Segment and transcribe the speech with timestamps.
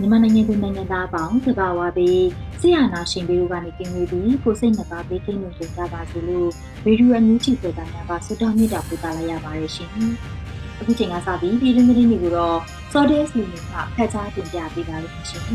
[0.00, 2.24] မြန်မာနိုင်ငံသူနိုင်ငံသားအပေါင်းသဘာဝပြီး
[2.60, 6.48] ဆရာနာရှင်ပြီးတို့ကနေကင်းဝေးပြီးကိုစိတ်နှစ်ပါးပေးကင်းလို့ကြကြပါစေလို့
[6.84, 9.90] ရေဒီယိုအန်ယူဂျီပေါ်တာများပါဆုတောင်းမြတ်တာပို့သလာရပါတယ်ရှင်။
[10.80, 12.56] အခုချိန်ကစပြီးပြည်တွင်းသတင်းတွေကိုတော့
[12.92, 15.42] Sordes လူမျိုးကဖတ်ကြားတင်ပြပေးပါလိမ့်မယ်ရှင်။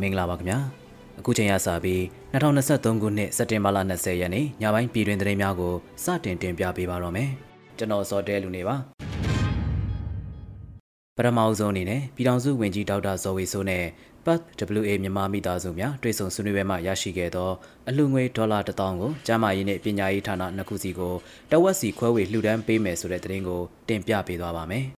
[0.00, 0.58] မင်္ဂလာပါခင်ဗျာ။
[1.18, 2.00] အခုချိန်ကစပြီး
[2.34, 5.74] 2023ခုနှစ်စက်တင်ဘာလ20ရက်နေ့ညပိုင်းပြည်တွင်သတင်းများကို
[6.04, 7.28] စတင်တင်ပြပေးပါတော့မယ်။
[7.78, 8.76] ကျွန်တော်စောတဲလူနေပါ။
[11.18, 13.84] ပထမအဆုံးအနေနဲ့ပြည်ထောင်စုဝန်ကြီးဒေါက်တာဇော်ဝေဆိုးနဲ့
[14.24, 17.50] PATH WA မြန်မာမိသားစုများတွေ့ဆုံဆွေးနွေးပွဲမှရရှိခဲ့သော
[17.88, 21.14] အလှငွေဒေါ်လာ1000ကိုကျန်းမာရေးနဲ့ပညာရေးဌာနနှစ်ခုစီကို
[21.50, 24.95] တဝက်စီခွဲဝေလှူဒန်းပေးမယ်ဆိုတဲ့သတင်းကိုတင်ပြပေးသွားပါမယ်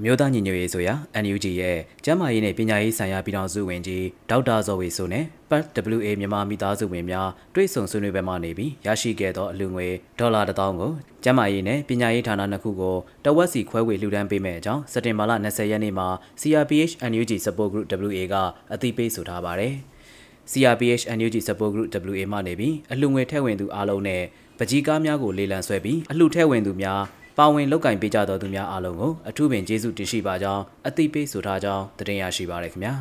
[0.00, 10.92] အမျိုးသားညီညွတ်ရေးဆိုရာ NUG ရဲ့ကျန်းမာရေးနဲ့ပညာရေးဆိုင်ရာပြည်ထောင်စုဝန်ကြီးဒေါက်တာဇော်ဝေဆိုနဲ့ PATWA မြန်မာမိသားစုဝင်များတွေ့ဆုံဆွေးနွေးပွဲမှနေပြီးရရှိခဲ့သောအလူငွေဒေါ်လာ1000ကို
[11.24, 16.08] ကျန်းမာရေးနဲ့ပညာရေးဌာနနှစ်ခုကိုတဝက်စီခွဲဝေလှူဒန်းပေးမယ့်အကြောင်းစက်တင်ဘာလ20ရက်နေ့မှာ
[16.40, 18.34] CRPH NUG Support Group WA က
[18.72, 19.74] အသိပေးဆိုထားပါတယ်။
[20.52, 24.22] CRPH NUG Support Group WA မှနေပြီးအလှငွေထည့်ဝင်သူအားလုံးနဲ့
[24.58, 27.02] ပကြီးကားများကိုလေလံဆွဲပြီးအလှထည့်ဝင်သူများ
[27.40, 32.92] ပါဝင်လောက်ကင်ပေးကြတော်သူများအားလုံးကိုအထူးပင်ကျေးဇူးတင်ရှိပါကြောင်းအသိပေးဆိုထားကြောင်းတင်ရရှိပါရခင်ဗျာ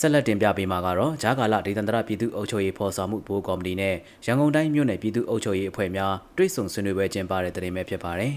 [0.00, 3.94] ဆက်လက်တင်ပြပေးမှာကတော့ဂျာကာလဒေသန္တရပြည်သူ့အုပ်ချုပ်ရေးဖော်ဆောင်မှုဘိုးကော်မတီနဲ့
[4.26, 8.34] ရန်ကုန်တိုင်းမြို့နယ်ပြည်သူ့အုပ်ချုပ်ရေးအဖွဲ့များတွဲဆုံဆွေးနွေးပွဲကျင်းပတဲ့တင်ပဲဖြစ်ပါတယ်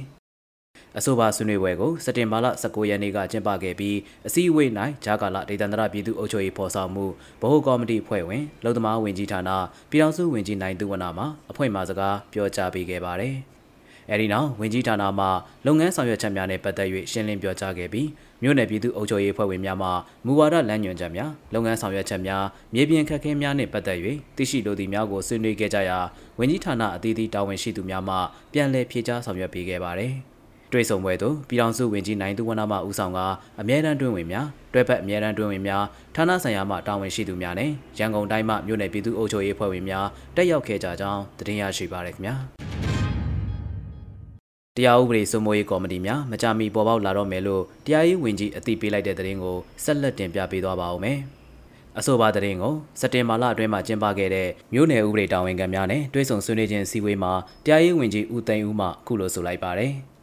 [0.97, 3.97] အဆိုပါဆွေးနွေးပွဲကိုစက်တင်ဘာလ19ရက်နေ့ကကျင်းပခဲ့ပြီး
[4.27, 4.69] အစည်းအဝေး၌
[5.05, 7.05] ဂျာကာလဒေသန္တရပြည်သူ့အုပ်ချုပ်ရေးဖော်ဆောင်မှု
[7.41, 9.49] ဗဟိုကော်မတီဖွဲ့ဝင်လုံသမားဝင်ကြီးဌာန
[9.89, 13.35] ပြည်ထောင်စုဝင်ကြီးနိုင်သူဝနာမှအဖွဲ့မှစကားပြောကြားပေးခဲ့ပါတယ်။
[14.11, 15.25] အဲဒီနောက်ဝင်ကြီးဌာနမှ
[15.65, 18.07] လုပ်ငန်းဆောင်ရွက်ချက်များနဲ့ပတ်သက်၍ရှင်းလင်းပြောကြားခဲ့ပြီး
[18.41, 19.89] မြို့နယ်ပြည်သူ့အုပ်ချုပ်ရေးဖွဲ့ဝင်များမှ
[20.25, 22.43] မူဝါဒလမ်းညွှန်ချက်များလုပ်ငန်းဆောင်ရွက်ချက်များ
[22.73, 23.99] မြေပြင်ခက်ခဲများနှင့်ပတ်သက်၍
[24.37, 25.99] သိရှိလိုသည့်များကိုဆွေးနွေးခဲ့ကြရာ
[26.39, 28.15] ဝင်ကြီးဌာနအသီးသီးတာဝန်ရှိသူများမှ
[28.53, 30.34] ပြန်လည်ဖြေကြားဆောင်ရွက်ပေးခဲ့ပါသည်
[30.75, 33.19] တွေ့ဆုံပွဲသို့ပြည်ထောင်စုဝင်ကြီးနိုင်သူဝနမှဦးဆောင်က
[33.59, 35.83] အမြဲတမ်းတွင်ဝင်များတွဲဖက်အမြဲတမ်းတွင်ဝင်များ
[36.15, 40.05] ဌာနဆိုင်ရာမှတာဝန်ရှိသူများနဲ့ရန်ကုန်တိုင်းမှမြို့နယ်ပြည်သူ့အုပ်ချုပ်ရေးဖွဲ့ဝင်များ
[40.35, 42.35] တက်ရောက်ခဲ့ကြကြောင်းတင်ရရှိပါရခင်ဗျာ
[44.77, 51.19] တရားဥပဒေစိုးမိုးရေးကော်မတီများမကြမီပေါ်ပေါက်လာတော့မယ်လို့တရားရေးဝန်ကြီးအသိပေးလိုက်တဲ့သတင်းကိုဆက်လက်တင်ပြပေးသွားပါဦးမယ်။
[51.99, 57.33] အဆိုပါသတင်းကိုစက်တင်ဘာလအတွင်းမှာကျင်းပခဲ့တဲ့မြို့နယ်ဥပဒေတာဝန်ခံများနဲ့တွဲဆုံဆွေးနွေးခြင်းစီဝေးမှာ
[57.65, 59.93] တရားရေးဝန်ကြီးဦးသိန်းဦးမှခုလိုဆိုလိုက်ပါတယ်။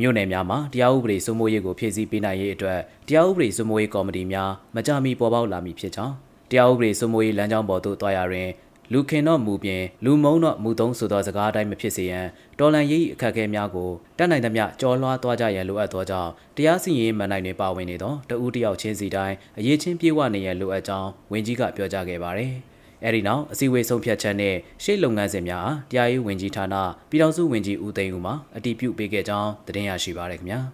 [0.00, 6.14] မြို့နယ်များမှာတရားဥပဒေစိုးမိုးရေးကိုဖြည့်ဆည်းပေးနိုင်ရေးအတွက်တရားဥပဒေစိုးမိုးရေးကော်မတီများမကြမီပေါ်ပေါက်လာမည်ဖြစ်ကြောင်း
[6.50, 8.48] တရားဥပဒေစိုးမိုးရေးလမ်းကြောင်းပေါ်သို့တွားရတွင်
[8.92, 12.26] လူခင်တော့မူပြင်လူမုံတော့မူသုံးဆိုသောစကားအတိုင်းမဖြစ်စေရန်
[12.58, 22.54] တော်လန်ရေးအခက်အခဲများကိုတတ်နိုင်သမျှကြော်လွှားသွားကြရန်လိုအပ်သောကြောင့်တရားစီရင်မှန်နိုင်တွင်ပါဝင်နေသောတဦးတယောက်ချင်းစီတိုင်းအရေးချင်းပြေဝနေရန်လိုအပ်ကြောင်းဝန်ကြီးကပြောကြားခဲ့ပါတယ်။
[23.04, 26.74] အဲဒီနောက်အစည်းအဝေးဆုံးဖြတ်ချက်နဲ့ရှေ့လုပ်ငန်းစဉ်များအားတရားရေးဝန်ကြီးဌာန
[27.10, 30.60] ပြည်ထောင်စုဝန်ကြီးဦးသိန်းဦးမှအတည်ပြုပေးခဲ့ကြောင်းသတင်းရရှိပါရခင်ဗျာ။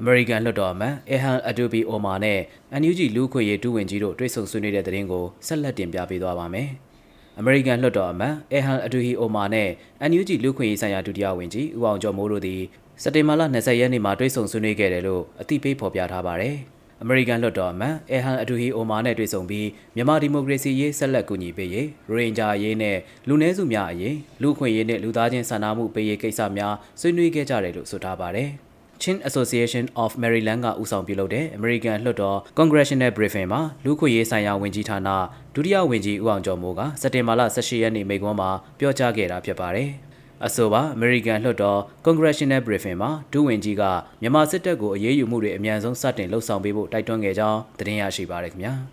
[0.00, 2.38] အမေရိကန်လွှတ်တော်အမတ်အဟန်အဒိုဘီအိုမာနဲ့
[2.80, 6.68] NUG လူ့ခွေရေးဒုဝန်ကြီးတို့တွေ့ဆုံဆွေးနွေးတဲ့တဲ့ရင်ကိုဆက်လက်တင်ပြပေးသွားပါမယ်။
[7.38, 9.68] အမေရိကန်လွှတ်တော်အမတ်အဟန်အဒိုဟီအိုမာနဲ့
[10.10, 12.60] NUG လူ့ခွေရေးဆိုင်ရာဒုတိယဝန်ကြီးဦးအောင်ကျော်မိုးတို့သည်
[13.02, 16.56] စက်တင်ဘာလ20ရက်နေ့မှာတွေ့ဆုံဆွေးနွေးခဲ့တယ်လို့အသိပေးဖော်ပြထားပါတယ်။
[17.02, 22.96] အမေရိကန်လွှတ်တော်အမတ်အဟန်အဒူဟီအိုမာနဲ့တွေ့ဆုံပြီးမြန်မာဒီမိုကရေစီရေးဆက်လက်ကူညီပေးရေးရိုဟင်ဂျာရေးနဲ့
[23.28, 28.50] လူနည်းစုများအရေးလူခွင့်ရေးနဲ့လူသားချင်းစာနာမှုပေးရေးကိစ္စများဆွေးနွေးခဲ့ကြတယ်လို့ဆိုထားပါတယ်။
[29.02, 35.08] Chin Association of Maryland ကဦးဆောင်ပြုလုပ်တဲ့ American လွှတ်တော် Congressional Briefing မှာလူခွေရေးဆိုင်ရာဝန်ကြီးဌာန
[35.54, 39.90] ဒုတိယဝန်ကြီးဦးအောင်ကျော်မိုးကစက်တင်ဘာလ18ရက်နေ့မိန့်ခွန်းမှာပြောကြားခဲ့တာဖြစ်ပါတယ်။
[40.46, 43.82] အဆိုပါ American လွှတ်တော် Congressional Briefing မှာဒုဝန်ကြီးက
[44.22, 48.72] မြန်မာစစ်တပ်ကိုအရေးယူမှုတွေအမြန်ဆုံးစတင်လှုပ်ဆောင်ပေးဖို့တိုက်တွန်းခဲ့ကြောင်းသတင်းရရှိပါရခင်ဗျာ။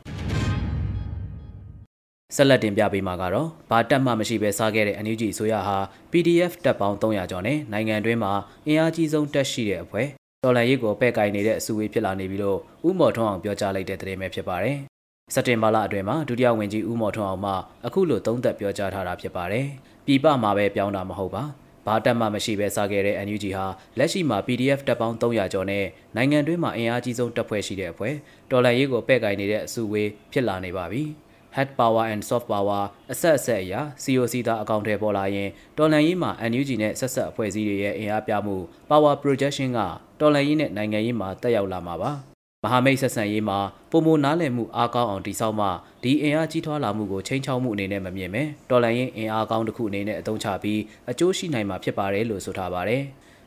[2.36, 5.78] ဆက်လက်တင်ပြပေးမှာကတော့ဘာတက်မှမရှိဘဲစားခဲ့တဲ့ NUG အစိုးရဟာ
[6.12, 8.34] PDF တပ်ပေါင်း300ကျော်နဲ့နိုင်ငံတွင်းမှာ
[8.68, 10.08] အင်အားကြီးဆုံးတက်ရှိတဲ့အဖွဲ့
[10.44, 14.78] တော်လန်ရေးကိုပဲ့ကိုင်နေတဲ့အစည်းအဝေးဖြစ်လာနေပြီလို့ဥမော်ထွန်းအောင်ပြောကြားလိုက်တဲ့သတင်းပဲဖြစ်ပါတယ်။
[15.34, 17.54] စက်တင်ဘာလအတွင်းမှာဒုတိယဝန်ကြီးဦးမော်ထွန်းအောင်မှ
[17.86, 19.66] အခုလိုသုံးသပ်ပြောကြားထားတာဖြစ်ပါတယ်။
[20.06, 21.44] ပြည်ပမှာပဲပြောင်းတာမဟုတ်ပါ။
[21.86, 23.66] ဘာတက်မှမရှိပဲစားခဲ့တဲ့ NUG ဟာ
[23.98, 25.86] လက်ရှိမှာ PDF တပ်ပေါင်း300ကျော်နဲ့
[26.16, 28.16] နိုင်ငံတွင်းမှာအင်အားကြီးဆုံးတပ်ဖွဲ့ရှိတဲ့အဖွဲ့
[28.52, 31.04] တော်လန်ရေးကိုပဲ့ကိုင်နေတဲ့အစည်းအဝေးဖြစ်လာနေပါပြီ။
[31.56, 38.56] hard power and soft power အဆက်အဆက်အရာ COC သာအကောင့်ထဲပေါ်လာရင်တော်လန်ရေးမှာ NUG နဲ့ဆက်ဆက်အဖွဲ့အစည်းတွေရဲ့အင်အားပြမှု
[38.90, 39.80] power projection က
[40.20, 42.35] တော်လန်ရေးနဲ့နိုင်ငံရေးမှာတက်ရောက်လာမှာပါ
[42.66, 43.60] မဟာမိတ်ဆက်ဆံရေးမှာ
[43.92, 45.68] ပုံမနားလည်မှုအားကောင်းအောင်တည်ဆောက်မှ
[46.04, 50.82] ဒီအင်အားကြီးထွားလာမှုကိုချိန်ချောက်မှုအနေနဲ့မမြင်ပဲတော်လန်ရင်အင်အားကောင်းတစ်ခုအနေနဲ့အသုံးချပြီး
[51.12, 53.04] အကျိုးရှိနိုင်မှာဖြစ်ပါတယ်လို့ဆိုထားပါတယ်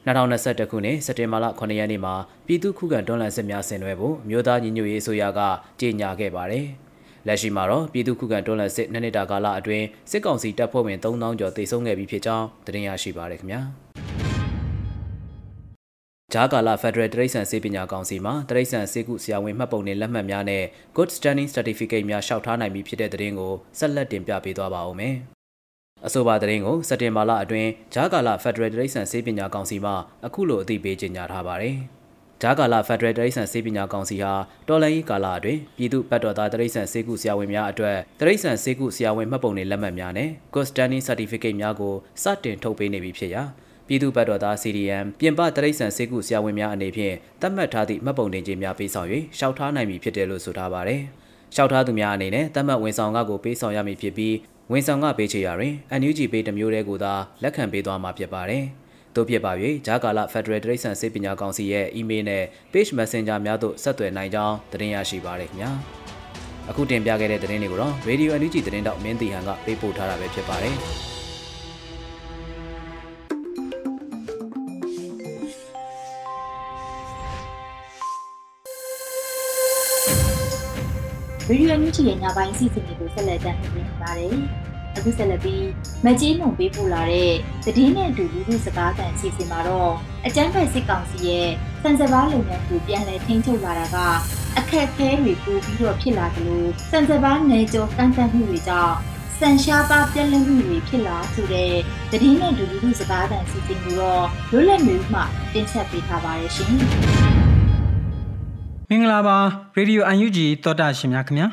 [0.06, 2.14] 2021ခုနှစ်စက်တင်ဘာလ9ရက်နေ့မှာ
[2.46, 5.40] ပြည်သူ့ခုခံတွန်းလှန်စစ်များဆင်နွှဲဖို့မြို့သားညီညွတ်ရေးအစိုးရက
[5.80, 6.66] ကြေညာခဲ့ပါတယ်။
[7.26, 14.07] လက်ရှိမှာတော့ပြည်သူ့ခုခံတွန်းလှန်စစ်နှစ်နှစ်တာကာလအတွင်းစစ်ကောင်စီတပ်ဖွဲ့ဝင်3000ကျော်တေဆုံးခဲ့ပြီးဖြစ်ကြောင်းသတင်းရရှိပါရခင်ဗျာ
[16.34, 20.64] ဂျာကာလာဖက်ဒရယ်တရိတ်ဆန်စေပညာကောင်စီမှာတရိတ်ဆန်စေကုဆရာဝန်မှတ်ပုံနဲ့လက်မှတ်များနဲ့
[20.96, 25.14] Good Standing Certificate များလျှောက်ထားနိုင်ပြီဖြစ်တဲ့သတင်းကိုဆက်လက်တင်ပြပေးသွားပါဦးမယ်။
[26.06, 29.92] အဆိုပါသတင်းကိုစက်တင်ဘာလအတွင်းဂျာကာလာဖက်ဒရယ်တရိတ်ဆန်စေပညာကောင်စီမှ
[30.26, 31.76] အခုလိုအသိပေးကြေညာထားပါတယ်။
[32.42, 34.32] ဂျာကာလာဖက်ဒရယ်တရိတ်ဆန်စေပညာကောင်စီဟာ
[34.68, 43.44] တော်လိုင်းကာလာအတွင်းပြည်သူ့ဘတ်တော်သားတရိတ်ဆန်စေကုဆရာဝန်များအတွက်တရိတ်ဆန်စေကုဆရာဝန်မှတ်ပုံတွေလက်မှတ်များနဲ့ Good Standing Certificate များကိုစတင်ထုတ်ပေးနေပြီဖြစ်ရာ
[43.88, 49.08] ပြည်သူ့ဘတ်တော်သား CDM ပြင်ပတရိတ်ဆန်စေကုဆရာဝန်များအနေဖြင့်သတ်မှတ်ထားသည့်မှတ်ပုံတင်ခြင်းများပေးဆောင်၍
[49.38, 51.00] ရှောက်ထားနိုင်ပြီဖြစ်တယ်လို့ဆိုထားပါတယ်။
[51.54, 54.34] ရှောက်ထားသူများအနေနဲ့သတ်မှတ်ဝန်ဆောင်ကကိုပေးဆောင်ရမည်ဖြစ်ပြီး
[54.72, 57.12] ဝန်ဆောင်ကပေးချေရတွင် NUG ပေးတစ်မျိုးတည်းကိုသာ
[57.42, 58.64] လက်ခံပေးသွားမှာဖြစ်ပါတယ်။
[59.14, 59.52] တို့ဖြစ်ပါ၍
[59.86, 65.70] ဂျာကာလာ Federal တရိတ်ဆန်စေပညာကောင်စီရဲ့ email နဲ့ page messenger များသို့ဆက်သွယ်နိုင်ကြောင်းသတင်းရရှိပါရခင်ဗျာ
[66.70, 70.76] အခုတင်ပြခဲ့တဲ့သတင်းတွေကိုတော့ Radio NUG သတင်းတောက်မင်းတီဟန်ကပေးပို့ထားတာပဲဖြစ်ပါတယ်
[81.50, 84.36] ဗီဒီယိုညွှန်ချီရဲ့ညပိုင်းစီစဉ်တွေကိုဆက်လက်တင်ပြနေပါတယ်
[84.96, 85.66] အခုဆက်လက်ပြီး
[86.04, 87.32] မကြီးမုံပေးပို့လာတဲ့
[87.64, 89.92] သတင်းနဲ့အတူလူထုစကားသံစီစဉ်မှာတော့
[90.26, 91.48] အကြမ်းဖက်စစ်ကောင်စီရဲ့
[91.82, 93.96] စံစဘာလုပ်ငန်းကိုပြန်လည်ထိန်းချုပ်လာတာက
[94.58, 98.96] အခက်အခဲတွေပိုပြီးတော့ဖြစ်လာသလိုစံစဘာနယ်ကျော်ကန့်သတ်မှုတွေကြောင့်
[99.38, 101.74] စံရှားပါပြက်လက်မှုတွေဖြစ်လာဆိုတဲ့
[102.10, 105.20] သတင်းနဲ့ဒူလူလူစကားသံစီစဉ်ကိုတော့လွတ်လပ်မျိုးမှ
[105.52, 106.72] တင်ဆက်ပေးထားပါတယ်ရှင်။
[108.90, 109.38] မင်္ဂလာပါ
[109.76, 111.48] ရေဒီယို UNG သောတာရှင်များခင်ဗျာ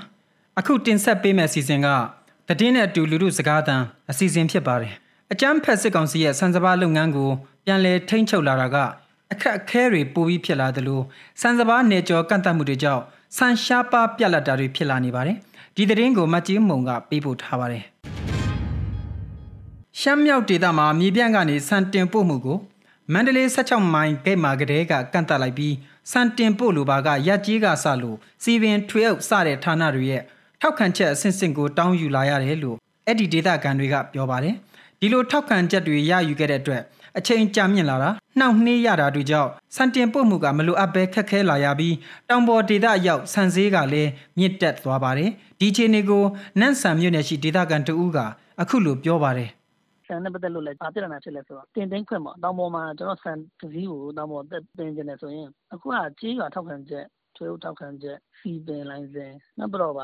[0.60, 1.88] အခုတင်ဆက်ပေးမယ့်အစီအစဉ်က
[2.60, 3.76] တည်င်းနဲ့အတူလူမှုစကားသံ
[4.12, 4.94] အစီအစဉ်ဖြစ်ပါတယ်
[5.32, 7.30] အကြမ်းဖက်စစ်ကောင်စီရဲ့စံစဘာလုပ်ငန်းကို
[7.66, 8.78] ပြန်လည်ထိန်းချုပ်လာတာက
[9.32, 11.02] အခက်အခဲတွေပိုပြီးဖြစ်လာသလို
[11.42, 13.04] စံစဘာနေကျော်ကန့်သတ်မှုတွေကြောင့်
[13.38, 15.38] ဆန်ရှားပါပြက်လက်တာတွေဖြစ်လာနေပါတယ်
[15.76, 17.84] ဒီသတင်းကိုမတ်ကြီးမုံကပေးပို့ထားပါတယ်
[20.00, 22.58] ရှမ်းမြောက်ဒေသမှာမြေပြန့်ကနေစံတင်ပို့မှုကို
[23.14, 25.74] မန္တလေး16မိုင်ဂိတ်မှာကလေးကကန့်သတ်လိုက်ပြီး
[26.12, 30.22] စံတင်ပို့လိုပါကရက်ကြီးကစလို့စီပင်ထွေးအုပ်စတဲ့ဌာနတွေရဲ့
[30.62, 34.56] ထောက်ခံချက်အဆင့်ဆင့်ကိုတောင်းယူလာရတယ်လို့အဲ့ဒီဒေသခံတွေကပြောပါတယ်
[35.00, 36.82] ဒီလိုထောက်ခံချက်တွေရယူခဲ့တဲ့အတွက်
[37.18, 38.10] အချိန်ကြာမြင့်လာတာ
[38.40, 41.96] နှောင့်နှေးရတာတို့ကြောင့်စံတင်ပို့မှုကမလိုအပ်ပဲခက်ခဲလာရပြီး
[42.30, 45.30] တောင်ပေါ်ဒေသရောက်ဆန်ဈေးကလည်းမြင့်တက်သွားပါတယ်
[45.60, 46.24] ဒီချိန်တွေကို
[46.60, 48.18] နန့်ဆန်မြို့နယ်ရှိဒေသခံတဦးက
[48.62, 49.50] အခုလိုပြောပါတယ်
[50.08, 57.06] ဆန်နဲ့ပတ်သက်လို့လည်းဘာပြဿနာဖြစ်လဲဆိုတော့တင်သိန်းခွင့်ပေါ့တောင်ပေါ်မှာကျွန်တော်ဆန်တစ်စီးကိုတောင်ပေါ်တက်တင်ကျင်နေဆိုရင်အခုကကြေးရွာထောက်ခံချက်
[57.38, 59.96] ထွေအုပ်ထောက်ခံချက်စီပင်လိုင်စင်နောက်ပြီးတော့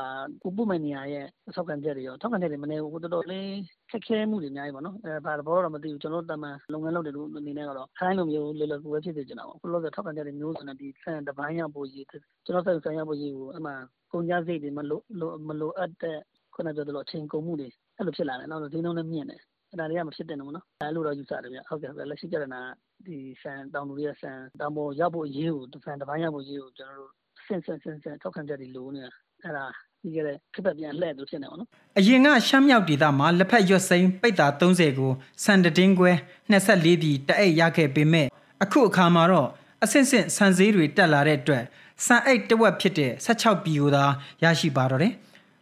[0.42, 3.50] ကိုပုမယ့်နေရာရဲ့ထောက်ခံချက်တွေရောထောက်ခံချက်တွေမနည်းဘူးတော်တော်လေး
[3.90, 13.72] ခက်ခဲမှုတွေအများကြီးပေါ့နော်အဲဘာသဘောတော့မသိဘူးကျွန်တော်တို့တမန်လုပ်ငန်းလုပ်တဲ့လူအနေနဲ့ကတော့ခိုင်းလိုမျိုးလေလောကူပဲဖြစ်နေကြတာပေါ့ခုလို့ဆိုထောက်ခံချက်တွေမျိုးစုံနဲ့ဒီဆန်တပိုင်းရဖို့ရေးကျွန်တော်ဆက်ဆန်ရဖို့ရေးကိုအမှ
[14.12, 15.00] ကုန်ကြစိတ်တွေမလို
[15.48, 16.18] မလိုအပ်တဲ့
[16.54, 19.42] ခုနပြောသလိုအချိန်ကုန်မှုတွေအဲ့လိုဖြစ်လာတယ်နောက်တော့ဒီနှုန်းလည်းမြင့်တယ်
[19.72, 22.60] အဲ့ဒါတွေကမဖြစ်တဲ့နော်နော်အဲ့လိုတော့ယူဆတယ်ဗျဟုတ်ကဲ့လက်ရှိကြရတာ
[23.06, 27.10] ဒီဆန်တောင်လူတွေကဆန်တောင်ပေါ်ရောက်ဖို့အရေးကိုဆန်တပိုင်းရဖို့အရေးကိုကျွန်တော်တို့
[27.46, 29.10] ဆင့်ဆင့်ဆင့်ဆင့်ထောက်ခံချက်တွေလိုနေတာ
[29.42, 29.64] အဲ့ဒါ
[30.00, 35.12] ပြီးကြတဲ့ခက်ပတ်ပြန်လှည့်လို့ဖြစ်နေအောင်နော်အရင်ကရှမ်းမြောက်ဒေသမှာလက်ဖက်ရွက်စိမ်းပိတ်တာ30ကို
[35.44, 36.12] စံတတင်းခွဲ
[36.52, 38.26] 24ပြည်တအိတ်ရခဲ့ပေမဲ့
[38.62, 39.48] အခုအခါမှာတော့
[39.84, 41.64] အဆင့်ဆင့်စံစည်းတွေတက်လာတဲ့အတွက်
[42.06, 44.04] စံအိတ်တဝက်ဖြစ်တဲ့16ပြည်ကိုသာ
[44.42, 45.12] ရရှိပါတော့တယ်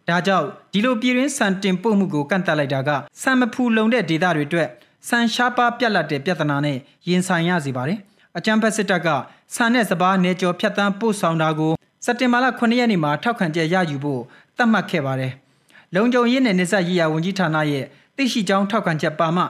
[0.09, 2.91] ဒါကြောင့်ဒီလိုပြည်ရင်းစံတင်ပို့မှုကိုကန့်သတ်လိုက်တာက
[3.23, 4.69] စံမဖူလုံတဲ့ဒေသတွေအတွက်
[5.09, 6.79] စံရှားပါပြက်လက်တဲ့ပြဿနာနဲ့
[7.09, 7.99] ရင်ဆိုင်ရစေပါတယ်
[8.37, 9.09] အကြံဖက်စစ်တပ်က
[9.55, 11.73] ဆန်နဲ့စပားနေကျော်ဖြတ်တန်းပို့ဆောင်တာကို
[12.05, 14.23] စက်တင်ဘာလ9ရက်နေ့မှာထောက်ခံချက်ရယူဖို့
[14.57, 15.33] သတ်မှတ်ခဲ့ပါတယ်။
[15.95, 17.85] လုံခြုံရေးနဲ့နေဆက်ရေးရာဝန်ကြီးဌာနရဲ့
[18.17, 19.43] သိရှိကြောင်းထောက်ခံချက်ပါမှ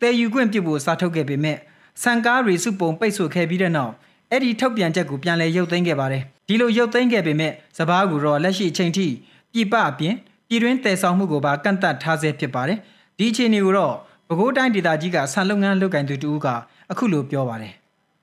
[0.00, 1.56] တည်ယူခွင့်ပြုဖို့စာထုတ်ခဲ့ပေမဲ့
[2.02, 3.92] စံကားရီစုပုံပိတ်ဆို့ခဲ့ပြီးတဲ့နောက်
[4.30, 9.06] အဲ့ဒီထုတ်ပြန်ချက်ကိုပြန်လည်ရုပ်သိမ်းခဲ့ပါတယ်။ဒီလိုရုပ်သိမ်းခဲ့ပေမဲ့စပားကူတော့လက်ရှိအချိန်ထိ
[9.52, 10.14] ပြည်ပအပြင်
[10.48, 12.78] ပြည်တွင်းတည်ဆောင်မှုကိုပါကန့်သတ်ထားဆဲဖြစ်ပါတယ်
[13.18, 13.94] ဒီအခြေအနေကိုတော့
[14.28, 16.46] ပဲခူးတိုင်းဒေသကြီးကဆန်လုပ်ငန်းလုပ်ကိုင်သူတူက
[16.90, 17.74] အခုလိုပြောပါတယ်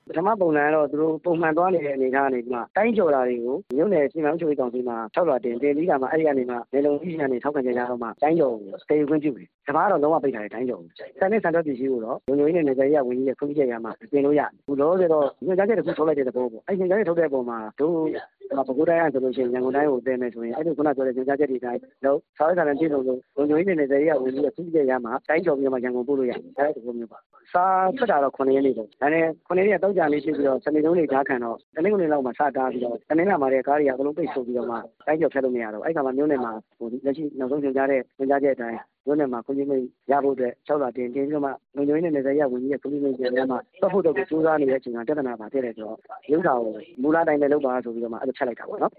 [0.08, 27.20] ပထမပုံစံကတော့သူတို့ပုံမှန်သွားနေတဲ့အနေအထားကနေဒီမှာတိုင်းကျော်တာတွေကိုမြို့နယ်စီမံချုပ်ရေးကောင်စီမှာ၆လတင်တင်ပြီးတာမှအဲ့ဒီကနေမှနေလုံးကြီးကနေထောက်ခံကြရတော့မှတိုင်းကျော်ကိုစတေးခွင့်ပြုတယ်။ဒါမှတော့လုံးဝပိတ်ထားတယ်တိုင်းကျော်ကို။ဆန်နဲ့ဆန်တော့ပစ္စည်းကိုတော့လုံခြုံရေးနဲ့နေကြရဝင်ကြီးရဲ့ခွင့်ပြုချက်ရမှပြင်လို့ရ။ဘူးလို့ဆိုတော့ညွှန်ကြားချက်တစ်ခုထုတ်လိုက်တဲ့သဘောပေါ့။အဲ့ညွှန်ကြားချက်ထုတ်တဲ့ပုံမှာတို့ဒီမှာ ပဲခူးတိုင်းကဆိုလို့ရှိရင် ရန်ကုန်တိုင်းကိုတည်မယ်ဆိုရင် အဲ့ဒီခုနပြောတဲ့ ညွှန်ကြားချက်တွေတိုင်းတော့စားရတာနဲ့ပြည်လို့ လုံခြုံရေးနဲ့နေကြရဝင်ကြီးရဲ့ခွင့်ပြုချက်ရမှ တိုင်းကျော်ပြီးမှ ရန်ကုန်ပို့လို့ရတယ်။အဲ့ဒါသဘောမျိုးပါ။
[27.54, 45.98] စားထွက်တာတော့9ရက်နေပေါ့။ဒါနဲ့9ရက်တောက်ကြနေဖြစ်ပြီးတော့ စနေလုံးတွေဓာတ်ခံတော့ တနင်္ဂနွေလောက်မှာ စတားပြီးတော့ တနင်္လာမှာတဲ့ကားတွေကအလုံးပိတ်ဆို့ပြီးတော့မှ တိုင်းကျော်ဖြတ်လို့မရတော့အဲ့ခါမှာမျိုးနယ်မှာဟိုလက်ရှိနောက်ဆုံးညွှန်ကြားတဲ့ ညွှန်ကြားချက်အတိုင်း မျိုးနယ်မှာ ခွင့်ပြုမိတ်ရဖို့အတွက်၆လတင်တင်ပြီးတော့မှ လုံခြုံရေးနဲ့နေဆက်ရဝင်ကြီးရဲ့ ခွင့်ပြုမိတ်ပြန်ရမှပတ်ဖို့တော့ကြိုးစားနေတဲ့အချိန်မှာ ပြဿနာပါတဲ့တယ်ဆိုတော့
[46.32, 48.92] ရုပ်သာကို မူလတိုင်းပဲလုပ်ပါဆိုပြီးတော့မှ အဲ့လိုချက်လိုက်တာပေါ့နော်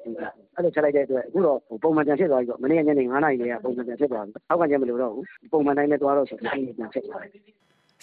[0.57, 7.31] အဲ့လိုချက်လိုက်တဲ့အတွက် အခုတော့ ပုံမှန်ပြန်ဖြစ်သွားပြီပေါ့ မနေ့က ညနေ9:00နာရီကပုံမှန်ပြန်ဖြစ်သွားပြီ ထောက်ခံချက်မလိုတော့ဘူး ပုံမှန်တိုင်းပဲသွားတော့ဆိုပြီးပြန်ဖြစ်သွားတယ်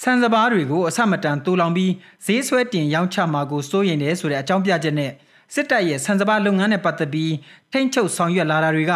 [0.03, 1.91] ဆန်စပါးတွေကို အဆမတန်တူလောင်ပြီး
[2.25, 5.11] ဈေးဆွဲတင်ရောင်းချမှာကို စိုးရိမ်တယ်ဆိုတဲ့ အကြောင်းပြချက်နဲ့
[5.53, 7.33] စစ်တပ်ရဲ့ ဆန်စပါးလုပ်ငန်းနဲ့ ပတ်သက်ပြီး
[7.71, 8.93] ထိန်းချုပ်ဆောင်ရွက်လာတာတွေက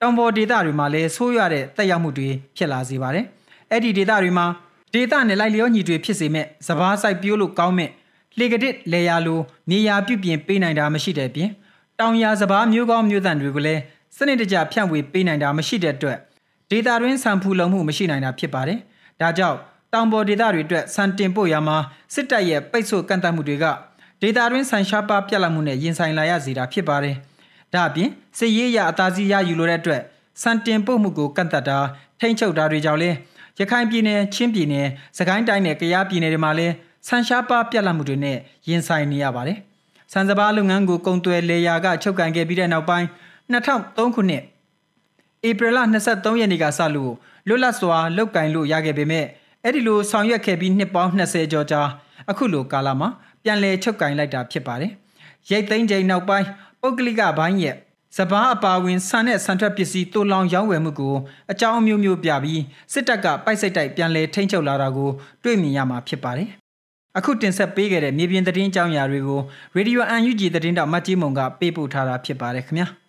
[0.00, 3.24] တောင်ပေါ်ဒေသတွေမှာလည်းဆိုးရွားတဲ့တက်ရောက်မှုတွေဖြစ်လာစေပါတယ်။
[3.70, 4.46] အဲ့ဒီဒေသတွေမှာ
[4.94, 7.90] ဒေသနဲ့လိုက်လျောညီတွေဖြစ်စေမဲ့စပားစိုက်ပြိုးလို့ကောင်းမဲ့
[8.38, 9.40] လေကဒစ်လေယာလို
[9.70, 11.50] နေရာပြုပြင်ပေးနိုင်တာမရှိတဲ့ပြင်
[12.00, 13.82] တောင်ယာစပားမျိုးကောင်းမျိုးသန့်တွေကိုလည်း
[14.16, 16.18] စနစ်တကျဖြန့်ဝေပေးနိုင်တာမရှိတဲ့အတွက်
[16.70, 18.78] ဒေတာတွင်းဆန်ဖူလုံမှုမရှိနိုင်တာဖြစ်ပါတယ်။
[19.20, 19.58] ဒါကြောင့်
[19.92, 21.76] တောင်ပေါ်ဒေသတွေအတွက်ဆန်တင်ပို့ရမှာ
[22.14, 23.64] စစ်တပ်ရဲ့ပိတ်ဆို့ကန့်သတ်မှုတွေက
[24.22, 27.16] ဒေတာတွင်းဆန်ရှားပါပြက်လက်မှုနဲ့ရင်ဆိုင်လာရစေတာဖြစ်ပါတယ်။
[27.74, 30.02] ဒါအပြင်စစ်ရေးရအသာစီးရယူလိုတဲ့အတွက်
[30.42, 31.78] စံတင်ပို့မှုကိုကန့်သတ်တာ
[32.20, 33.10] ထိမ့်ချုပ်တာတွေကြောင့်လဲ
[33.60, 34.86] ရခိုင်ပြည်နယ်ချင်းပြည်နယ်
[35.18, 36.68] စကိုင်းတိုင်းနဲ့ကယားပြည်နယ်တွေမှာလဲ
[37.06, 38.36] ဆန်ရှားပါပြက်လက်မှုတွေနဲ့
[38.68, 39.58] ရင်ဆိုင်နေရပါတယ်။
[40.12, 43.06] ဆန်စပါးလုပ်ငန်းကိုကုံသွယ်လေယာကချုပ်ကန်ခဲ့ပြီးတဲ့နောက်ပိုင်း
[43.52, 44.42] 2003ခုနှစ်
[45.48, 47.12] ဧပြီလ23ရက်နေ့ကစလို့
[47.48, 49.26] လွတ်လပ်စွာလုတ်ကင်လို့ရခဲ့ပေမဲ့
[49.64, 51.80] အဲ့ဒီလိုဆောင်ရွက်ခဲ့ပြီးနှစ်ပေါင်း20ကျော်ကြာ
[52.30, 53.08] အခုလိုကာလမှာ
[53.42, 54.92] ပြန်လည်ချုပ်ကင်လိုက်တာဖြစ်ပါတယ်။
[55.50, 56.46] ရိတ်သိမ်းချိန်နောက်ပိုင်း
[56.82, 57.76] ပုဂ္ဂလိကဘိုင်းရဲ့
[58.16, 61.14] စပားအပါဝင်ဆန်တဲ့ဆန်ထွက်ပစ္စည်းတိုးလောင်ရောင်းဝယ်မှုကို
[61.52, 65.10] အကြောင်းအမျိုးမျိုးပြပြီးစစ်တပ်ကပိုက်စိတ်တိုက်ပြန်လည်ထိန်းချုပ်လာတာကို
[65.44, 66.48] တွေ့မြင်ရမှာဖြစ်ပါတယ်။
[67.18, 69.40] အခုတင်ဆက်ပေးခဲ့တဲ့မြေပြင်သတင်းကြောင်းရာတွေကို
[69.76, 72.88] Radio UNG သတင်းတောက်မတ်ကြီးမုံကပေးပို့ထားတာဖြစ်ပါတယ်ခင်ဗျာ။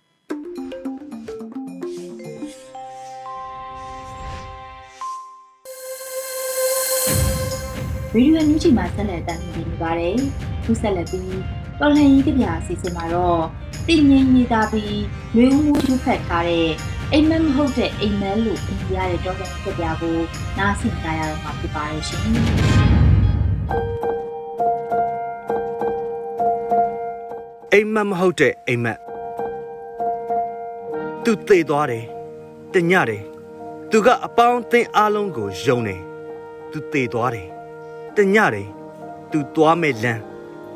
[8.13, 10.15] ရေဒီယိုညူချီမှာဆက်လက်တင်ပြနေပါတယ်။
[10.63, 13.41] ခုဆက်လက်ပြီး တော်လှန်ရေးကြပြအစီအစဉ်မှာတော့
[13.88, 15.00] တည်ငြိမ်နေတာပြီး
[15.36, 16.69] ရွေးမှုထုဖက်ထားတဲ့
[17.12, 20.17] အိမ်မက်မဟုတ်တဲ့အိမ်မက်လို့အမည်ရတဲ့တော်လှန်ရေးကြပြကို
[20.57, 22.21] နားဆင်ကြရတော့မှာဖြစ်ပါတယ်ရှင်။
[27.74, 29.00] အိမ်မက်မဟုတ်တဲ့အိမ်မက်
[31.24, 32.05] သူသေသွားတယ်
[32.74, 33.24] တညတယ်
[33.91, 36.01] သူကအပေါင်းအသင်းအားလုံးကိုယုံတယ်
[36.71, 37.48] သူသေသွားတယ်
[38.15, 38.67] တညတယ်
[39.31, 40.21] သူသွားမဲ့လမ်း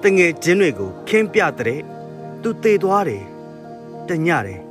[0.04, 1.82] တငယ်ချင်းတွေကိုခင်းပြတဲ့
[2.42, 3.24] သူသေသွားတယ်
[4.08, 4.62] တညတယ်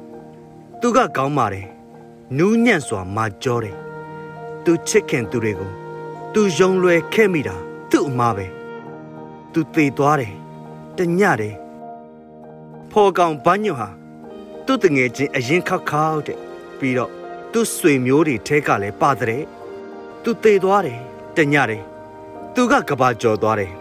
[0.81, 1.69] သူကကောင်းပါတယ်
[2.39, 3.77] နူးညံ့စွာမာကြောတယ်
[4.65, 5.73] သူချစ်ခင်သူတွေကို
[6.33, 7.57] သူယုံလွယ်ခဲ့မိတာ
[7.91, 8.47] သူ့အမားပဲ
[9.53, 10.35] သူသေသွားတယ်
[10.99, 11.55] တညတယ်
[12.91, 13.89] ဖော်ကောင်ဘညွဟာ
[14.67, 16.39] သူ့တငယ်ချင်းအရင်ခောက်ခောက်တဲ့
[16.79, 17.11] ပြီးတော့
[17.53, 19.43] သူ့ဆွေမျိုးတွေထဲကလည်းပါတဲ့
[20.23, 21.01] သူသေသွားတယ်
[21.37, 21.83] တညတယ်
[22.55, 23.73] သူကကဘာကြော်သွားတယ်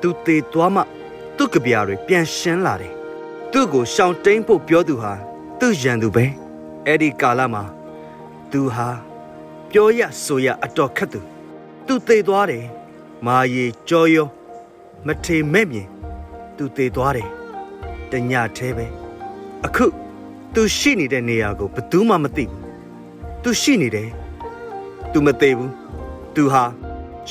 [0.00, 0.82] သူသေသွားမှ
[1.36, 2.94] သူ့ကြပြားတွေပြန်ရှင်းလာတယ်
[3.52, 5.12] သူ့ကိုရှောင်တိန်ဖို့ပြောသူဟာ
[5.58, 6.24] သူ့ရန်သူပဲ
[6.86, 7.62] အဲ့ဒီကာလမှာ
[8.52, 8.88] သူဟာ
[9.70, 11.20] ပြောရဆိုရအတော်ခက်သူ
[11.86, 12.64] သူသေသွားတယ်
[13.26, 14.28] မာရီကြောရော
[15.06, 15.88] မထေမဲ့မြင်
[16.56, 17.28] သူသေသွားတယ်
[18.10, 18.86] တညသေးပဲ
[19.64, 19.86] အခု
[20.54, 22.62] သူရှိနေတဲ့နေရာကိုဘယ်သူမှမသိဘူး
[23.42, 24.08] သူရှိနေတယ်
[25.12, 25.72] သူမသေးဘူး
[26.34, 26.64] သူဟာ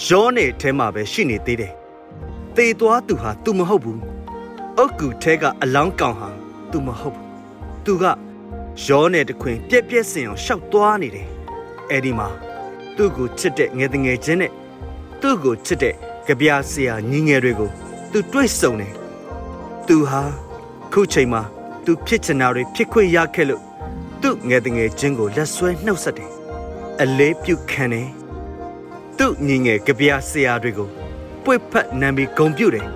[0.06, 1.74] ရောနယ်ထဲမှာပဲရှိနေသေးတယ်။
[2.58, 4.00] သေသွားသူဟာသူမဟုတ်ဘူး။
[4.78, 6.30] အုတ်ကူထဲကအလောင်းကောင်ဟာ
[6.72, 7.26] သူမဟုတ်ဘူး။
[7.86, 8.04] သူက
[8.84, 11.28] ရောနယ်တခွင် ပြက်ပြက်စင်အောင်ရှောက်သွားနေတယ်။
[11.92, 12.28] အဲဒီမှာ
[12.96, 14.52] သူ့ကိုချစ်တဲ့ငယ်တငယ်ချင်းနဲ့
[15.22, 15.96] သူ့ကိုချစ်တဲ့
[16.28, 17.70] ကြပြားဆရာညီငယ်တွေကို
[18.12, 18.94] သူတွေ့ဆုံတယ်။
[19.88, 20.22] သူဟာ
[20.94, 21.42] ခုချိန်မှာ
[21.86, 23.62] သူဖြစ်ချင်တာတွေဖြစ်ခွင့်ရခဲ့လို့
[24.22, 26.32] သူ့ငယ်တငယ်ချင်းကိုလက်ဆွဲနှုတ်ဆက်တယ်။
[27.02, 28.10] အလေးပြုခံတယ်
[29.18, 30.90] သူ့ညီငယ်ကြပြားဆရာတွေကို
[31.48, 32.88] ပွေ့ဖက်နံပြီးဂုံပြုတ်တယ်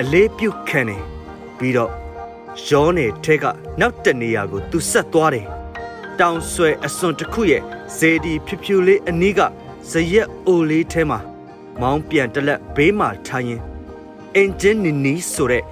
[0.00, 1.02] အလေးပြုတ်ခံတယ်
[1.58, 1.92] ပြီးတော့
[2.68, 3.44] ရောနယ်ထဲက
[3.80, 5.46] နောက်တနေရာကိုသူဆက်သွားတယ်
[6.18, 7.62] တောင်ဆွဲအစွန်တစ်ခုရဲ့
[7.96, 9.40] ဇေဒီဖြူဖြူလေးအနီးက
[9.90, 11.18] ဇရက်အိုလေးထဲမှာ
[11.80, 13.62] မောင်းပြန်တလက်ဘေးမှာထားရင်
[14.36, 15.64] အင်ဂျင်နီနီဆိုတဲ့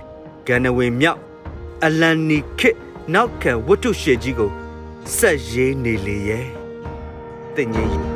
[0.47, 1.21] ဂန်နဝင်မြောက်
[1.85, 2.76] အလန်နီခစ်
[3.14, 4.50] နောက်ခံဝတ္ထုရှေကြီးကို
[5.16, 6.47] ဆက်ရေးနေလေရဲ့
[7.54, 8.12] တညင်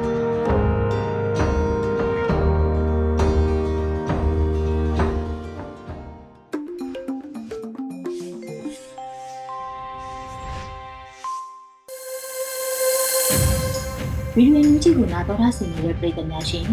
[14.39, 16.65] ဗီဒီယိုညကြီးကိုနာတော်တာဆင်နေတဲ့ပြည်သူများရှင်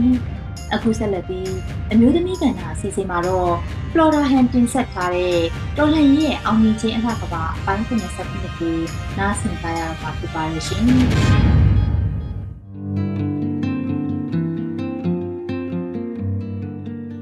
[0.74, 1.52] အခုဆက်လက်ပြီး
[1.92, 3.52] အမျိုးသမီးကဏ္ဍအစီအစဉ်မှာတော့
[3.92, 5.38] Flora Hand တင်ဆက်ထားတဲ့
[5.78, 8.78] တော်လှန်ရေးရဲ့အောင်မြင်ခြင်းအလှကပအပိုင်း90ခုနှစ်ကို
[9.18, 10.84] နားဆင်ကြရမှာဖြစ်ပါရဲ့ရှင်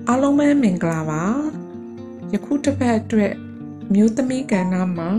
[0.08, 1.24] အားလုံးပဲမင်္ဂလာပါ
[2.34, 3.34] ယခုတစ်ပတ်အတွက်
[3.94, 5.10] မျိုးသမီးကဏ္ဍမှာ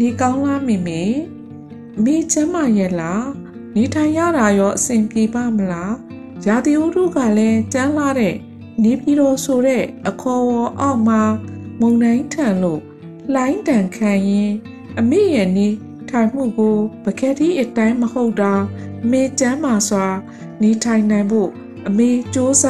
[0.00, 1.02] နေကောင်းလားမိမေ
[2.04, 3.45] မိချမ်းမရဲ့လား
[3.78, 5.94] နေထိုင်ရတာရောအဆင်ပြေပါမလား
[6.46, 8.34] ရာသီဥတုကလည်းကျန်းလာတဲ့
[8.82, 11.22] နေပြည်တော်ဆိုတဲ့အခေါ်အဝေါ်အောက်မှာ
[11.80, 12.80] မုန်တိုင်းထန်လို့
[13.34, 14.52] လှိုင်းတန်ခံရင်
[14.98, 15.68] အမေရဲ့နေ
[16.10, 18.54] ထိုင်မှုကိုပကက်တီအတိုင်းမဟုတ်တာ
[19.04, 20.06] အမေကျမ်းမာစွာ
[20.62, 21.50] နေထိုင်နိုင်ဖို့
[21.86, 22.64] အမေစ조사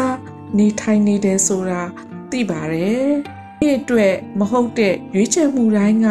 [0.58, 1.82] နေထိုင်နေတယ်ဆိုတာ
[2.30, 3.08] သိပါတယ်။
[3.58, 6.08] ဒီအတွက်မဟုတ်တဲ့ရွေးချယ်မှုတိုင်းက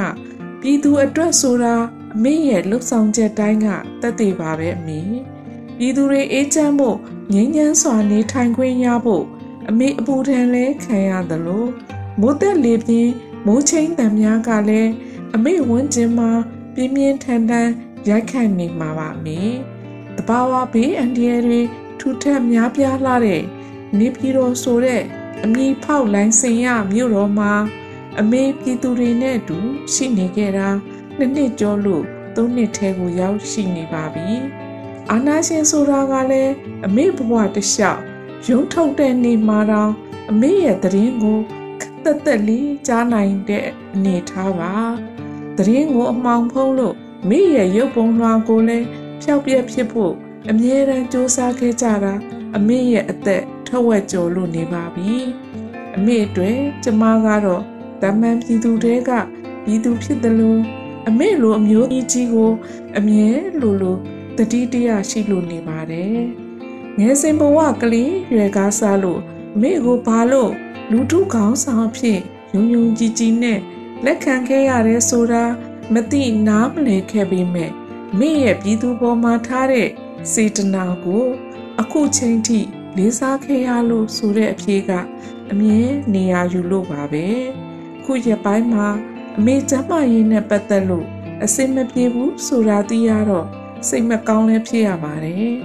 [0.61, 1.75] ပြည်သူအတွက်ဆိုတာ
[2.17, 3.67] အမေရဲ့လှုပ်ဆောင်ချက်တိုင်းက
[4.01, 5.00] တက်သေးပါပဲအမေ။
[5.77, 6.98] ပြည်သူတွေအေးချမ်းဖို့
[7.34, 9.25] ငြိမ်းချမ်းစွာနေထိုင်ခွင့်ရဖို့
[9.69, 11.65] အမေအပူထံလဲခံရသလို
[12.19, 13.12] မိုးသက်လေပြင်း
[13.45, 14.91] မိုးချင်းတံများကလည်း
[15.36, 16.31] အမေဝန်းကျင်မှာ
[16.74, 17.69] ပြင်းပြင်းထန်ထန်
[18.10, 19.39] ရိုက်ခတ်နေမှာပါအမေ။
[20.17, 21.62] တဘာဝဘေးအန္တရာယ်တွေ
[22.00, 23.43] ထူထပ်များပြားလာတဲ့
[24.00, 25.01] နေပြည်တော်ဆိုတဲ့
[25.43, 27.53] အမည်ဖောက်လိုင်းစင်ရမြို့တော်မှာ
[28.19, 29.57] အမေပြည်သူတွေနဲ့အတူ
[29.93, 30.69] ရှိနေခဲ့တာ
[31.17, 32.03] နှစ်နှစ်ကျော်လို့
[32.36, 34.29] သုံးနှစ်ထဲကိုရောက်ရှိနေပါပြီ။
[35.12, 36.53] အာနာရှင်ဆိုတာကလည်း
[36.86, 38.01] အမေဘဝတစ်လျှောက်
[38.50, 39.91] ရုံးထုတ်တဲ့နေမှာတော့
[40.29, 41.39] အမေရဲ့သတင်းကို
[41.81, 44.74] ခက်သက်သက်လေးကြားနိုင်တဲ့အနေထားပါ။
[45.57, 46.95] သတင်းကိုအမှောင်ဖုံးလို့
[47.29, 48.86] မိရဲ့ရုပ်ပုံလွှာကိုလည်း
[49.22, 50.13] ဖျောက်ပြက်ဖြစ်ဖို့
[50.50, 52.13] အမြဲတမ်းစူးစမ်းခဲ့ကြတာ
[52.55, 55.13] အမေရဲ့အသက်ထက်ဝက်ကျော်လို့နေပါပြီ
[55.95, 57.63] အမေအတွက်ကျမကတော့
[58.01, 59.12] တမန်ပြည်သူတွေက
[59.63, 60.62] ပြည်သူဖြစ်တယ်လို့
[61.08, 62.52] အမေလိုအမျိုးကြီးကို
[62.98, 63.30] အမြဲ
[63.62, 63.98] လိုလို
[64.38, 66.20] တတိတရရှိလို့နေပါတယ်
[67.00, 69.22] ငယ်စဉ်ဘဝကလေးရွယ်ကားစားလို့
[69.56, 70.52] အမေကိုဘာလို့
[70.91, 72.20] လူထုခေါင်းဆောင်ဖြစ်
[72.54, 73.60] ယုံယုံကြည်ကြည်နဲ့
[74.06, 75.44] လက်ခံခဲ့ရတယ်ဆိုတာ
[75.94, 77.72] မသိနားမလည်ခဲ့ပေမဲ့
[78.20, 79.89] မိရဲ့ပြည်သူပေါ်မှာထားတဲ့
[80.32, 81.26] စေတနာကို
[81.82, 82.60] အခုချိန်ထိ
[82.98, 84.91] လေးစားခဲ့ရလို့ဆိုတဲ့အဖြေက
[85.52, 85.82] အမြဲ
[86.13, 87.28] နေရာယူလို့ပါပဲ
[88.04, 88.88] ခုရပိုင်းမှာ
[89.38, 91.08] အမေကျမရေးနဲ့ပတ်သက်လို့
[91.43, 93.48] အစင်မပြေဘူးဆိုတာသိရတော့
[93.88, 95.56] စိတ်မကောင်းလည်းဖြစ်ရပါတယ်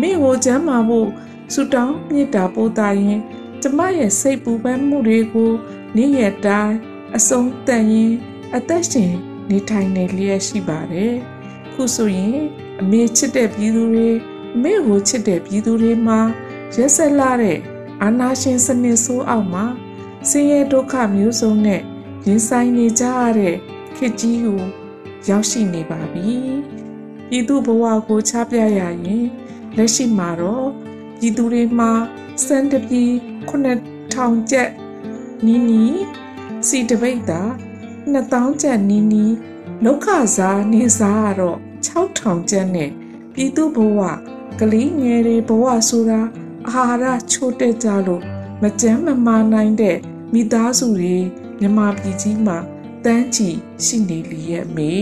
[0.00, 1.08] မိကိုကျမ်းမာဖို့
[1.52, 3.20] ဆူတောင်းမေတ္တာပို့တာရင်
[3.62, 5.52] ကျမရဲ့စိတ်ပူပန်မှုတွေကို
[5.96, 6.76] နေ့ရက်တိုင်း
[7.16, 8.12] အဆုံးတန်ရင်
[8.56, 9.12] အသက်ရှင်
[9.48, 11.14] နေထိုင်နေလျက်ရှိပါတယ်
[11.72, 12.38] ခုဆိုရင်
[12.80, 14.10] အမေချစ်တဲ့ပြည်သူတွေ
[14.62, 16.20] မိကိုချစ်တဲ့ပြည်သူတွေမှာ
[16.76, 17.58] ရက်ဆက်လာတဲ့
[18.02, 19.64] အာနာရှင်စနစ်ဆိုးအောက်မှာ
[20.28, 21.82] ဆင်းရဲဒုက္ခမျိုးစုံနဲ့
[22.26, 23.56] ရင်ဆိုင်နေကြရတဲ့
[23.96, 24.60] ခေတ်ကြီးကို
[25.28, 26.30] ရောက်ရှိနေပါပြီ။
[27.28, 29.24] ပြည်သူဘဝကိုချပြရရင်
[29.76, 30.68] လက်ရှိမှာတော့
[31.18, 31.92] ပြည်သူတွေမှာ
[32.44, 33.02] စံတပီ
[33.48, 34.70] 9000ကျပ်
[35.46, 36.00] နီးနီး
[36.68, 37.42] စီတပိတ်တာ
[38.12, 39.34] 2000ကျပ်နီးနီး
[39.84, 40.06] လောက်ခ
[40.36, 42.90] စားနေစားကတော့6000ကျပ်နဲ့
[43.34, 44.00] ပြည်သူဘဝ
[44.60, 46.20] ကလေးငယ်တွေဘဝဆိုတာ
[46.68, 48.22] အာဟာရချို့တက်ကြလို့
[48.62, 49.96] မကြမ်းမမာနိုင်တဲ့
[50.32, 51.16] မိသားစုတွေ
[51.60, 52.58] မြမပြည်ကြီးမှာ
[53.04, 53.48] တန်းချီ
[53.84, 54.92] ရှိနေလျက်မေ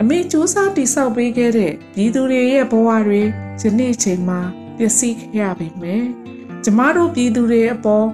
[0.00, 3.20] အမေစူးစမ်းတိဆောက်ပေးခဲ့တဲ့ပြည်သူတွေရဲ့ဘဝတွေ
[3.60, 4.40] ယနေ့ချိန်မှာ
[4.76, 6.04] ပျက်စီးခဲ့ရပြီမယ်
[6.64, 8.06] ကျမတို့ပြည်သူတွေအပေါ်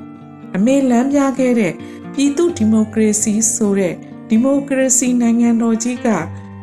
[0.57, 1.74] အမေလမ်းပြခဲ့တဲ့
[2.14, 3.94] ပြည်သူဒီမိုကရေစီဆိုတဲ့
[4.29, 6.09] ဒီမိုကရေစီနိုင်ငံတော်ကြီးက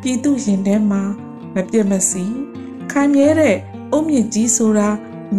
[0.02, 1.02] ပြည်သူရင်ထဲမှာ
[1.54, 2.24] မပြတ်မစီ
[2.90, 3.56] ခိုင်မြဲတဲ့
[3.92, 4.88] အုံမြင့်ကြီးဆိုတာ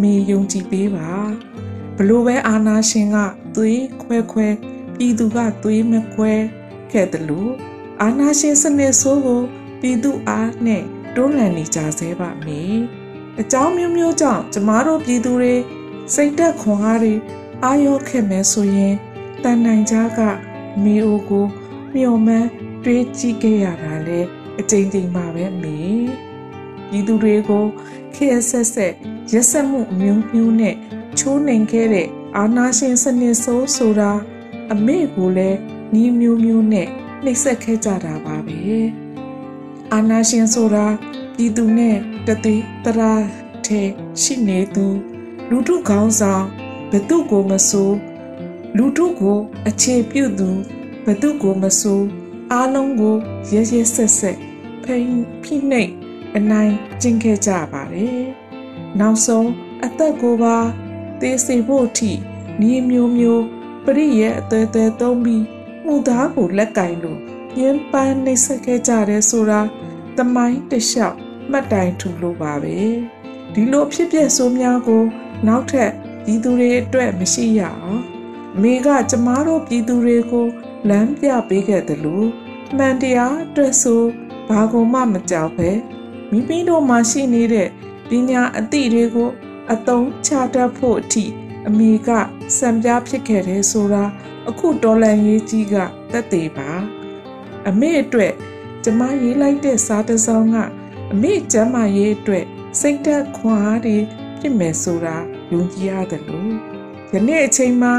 [0.01, 1.09] မေယုံကြည်ပေးပါ
[1.97, 3.17] ဘလို့ပဲအာနာရှင်က
[3.55, 4.47] သွေးခွဲခွဲ
[4.97, 6.33] ပြည်သူကသွေးမခွဲ
[6.91, 7.51] ခဲ့တယ်လို့
[8.01, 9.41] အာနာရှင်စနစ်ဆိုးကို
[9.81, 10.83] ပြည်သူအားနဲ့
[11.15, 12.61] တွန်းလှန်နေကြဆဲပါမေ
[13.41, 15.55] အကြောင်းမျိုးမျိုးကြောင့်ကျမတို့ပြည်သူတွေ
[16.13, 17.13] စိတ်သက်ခွန်အားတွေ
[17.63, 18.95] အာရောခဲ့မယ်ဆိုရင်
[19.43, 20.19] တန်နိုင်ကြားက
[20.83, 21.45] မေအိုကို
[21.93, 22.47] မျှော်မှန်း
[22.83, 24.19] တွေးကြည့်ခဲ့ရတာလေ
[24.59, 25.77] အကြိမ်ကြိမ်ပါပဲမေ
[26.89, 27.65] ပြည်သူတွေကို
[28.15, 28.93] ခေတ်ဆက်ဆက်
[29.31, 30.75] ရက်ဆက်မှုအမျိုးမျိုးနဲ့
[31.17, 32.07] ချိုးနှိမ်ခဲ့တဲ့
[32.37, 34.11] အာနာရှင်စနစ်ဆိုးဆိုတာ
[34.71, 35.59] အမေကိုလည်း
[35.93, 36.87] နီးမျိုးမျိုးနဲ့
[37.23, 38.57] နှိပ်စက်ခဲ့ကြတာပါပဲ
[39.93, 40.87] အာနာရှင်ဆိုတာ
[41.35, 43.13] ပြည်သူနဲ့တသေးတရာ
[43.65, 43.81] ထဲ
[44.21, 44.85] ရှိနေသူ
[45.49, 46.45] လူထုခေါင်းဆောင်
[46.91, 47.97] ဘသူကိုမဆိုး
[48.77, 50.49] လူထုကိုအခြေပြုသူ
[51.05, 52.05] ဘသူကိုမဆိုး
[52.51, 53.15] အားလုံးကို
[53.51, 54.37] ရဲရဲဆက်ဆက်
[54.83, 55.11] ဖိန်
[55.43, 55.91] ဖိနှိပ်
[56.35, 58.25] အနိုင်ကျင့်ခဲ့ကြပါတယ်
[58.99, 59.49] နောက်ဆုံး
[59.85, 60.57] အသက်ကိုပါ
[61.19, 62.11] သေစေဖို့အထိ
[62.69, 63.43] ဤမျိုးမျိုး
[63.89, 65.43] ပရိရဲ့အသေးသေးသုံးပြီး
[65.85, 67.19] မှုသားကိုလက်ကင်လို့
[67.57, 69.61] ညှဉ်းပန်းနှိပ်စက်ခဲ့ကြတယ်ဆိုတာ
[70.17, 71.17] တမိုင်းတလျှောက်
[71.51, 72.77] မှတ်တိုင်ထူလို့ပါပဲ
[73.53, 75.03] ဒီလိုဖြစ်ပျက်ဆိုးများကို
[75.47, 75.91] နောက်ထပ်
[76.23, 78.01] ပြည်သူတွေအတွက်မရှိရအောင်
[78.61, 80.47] မိကကျမတို့ပြည်သူတွေကို
[80.89, 82.27] လမ်းပြပေးခဲ့တယ်လို့
[82.77, 84.01] မှန်တရားအတွက်ဆို
[84.49, 85.69] ဘာကိုမှမကြောက်ပဲ
[86.31, 87.67] မိမိတို့မှာရှိနေတဲ့
[88.09, 89.29] ပညာအသည့်တွေကို
[89.73, 91.25] အသုံးချတတ်ဖို့အထိ
[91.67, 92.09] အမေက
[92.57, 94.03] စံပြဖြစ်ခဲ့တယ်ဆိုတာ
[94.49, 95.75] အခုတော်လန်ရေးကြီးက
[96.11, 96.69] သက်သေပါ
[97.69, 98.33] အမေအတွက်
[98.83, 100.57] ကျမရေးလိုက်တဲ့စာတစ်စောင်းက
[101.11, 102.45] အမေကျမရေးအတွက်
[102.79, 103.97] စိတ်သက်ခွန်အားတွေ
[104.39, 105.17] ဖြစ်မယ်ဆိုတာ
[105.51, 106.53] ယုံကြည်ရတယ်လို့
[107.13, 107.93] ယနေ့အချိန်မှာ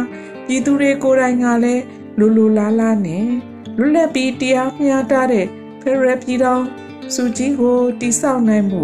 [0.47, 1.83] ပြည်သူတွေကိုယ်တိုင်ကလည်း
[2.19, 3.27] လူလူလားလားနဲ့
[3.79, 5.47] လွတ်လပ်ပြီးတရားမျှတတဲ့
[5.81, 6.63] ဖရယ်ပြည်တော်
[7.15, 8.83] စုကြီးကိုတိဆောက်နိုင်မှု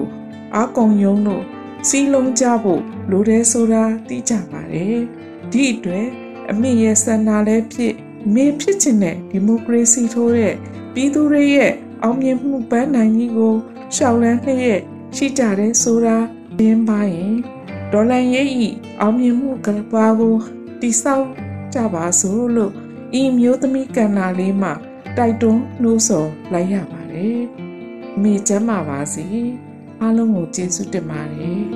[0.57, 1.45] အကုံယုံလို့
[1.89, 4.99] စီလုံးကြဖို့လိုတယ်ဆိုတာသိကြပါတယ်
[5.53, 6.07] ဒီအတွက်
[6.51, 7.95] အမေရဲ့ဆန္ဒလည်းဖြစ်
[8.35, 10.55] မေဖြစ်ချင်တဲ့ဒီမိုကရေစီထိုးတဲ့
[10.95, 13.55] ပြည်သူတွေရဲ့အောင်မြင်မှုပန်းနိုင်ကြီးကို
[13.95, 14.81] ရှောက်လန်းလျက်
[15.17, 16.17] ရှိကြတယ်ဆိုတာ
[16.59, 17.35] ပြင်းပါရင်
[17.93, 18.69] ဒေါ်လာရဲ့ဤ
[19.01, 20.37] အောင်မြင်မှုကဘာကို
[20.81, 21.27] တိဆောက်
[21.75, 22.73] ကြပါစို့လို့
[23.21, 24.71] ဤမျိုးသမီးကန္နာလေးမှ
[25.17, 27.41] တိုက်တွန်းနှိုးဆော်လိုက်ရပါတယ်။
[28.23, 29.27] မိချမ်းပါပါစီ
[30.03, 31.61] အားလုံးကိုကျေးဇူးတင်ပါတယ်။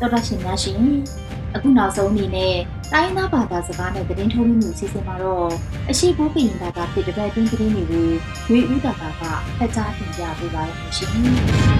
[0.00, 0.82] တော်တော်ရှင်များရှင်
[1.54, 2.54] အခုနောက်ဆုံးအနေနဲ့
[2.92, 5.48] တိုင်းသားဘာသာစကားနဲ့သတင်းထုတ်လွှင့်မှုအစီအစဉ်မှာတော့
[5.90, 8.06] အရှိဘိုးကရင်ဘာသာဖြစ်တဲ့ဘက်တွင်းသတင်းတွေကို
[8.50, 9.22] ဝေဦးတာတာက
[9.58, 11.77] ဖတ်ကြားတင်ပြပေးပါရမရှင်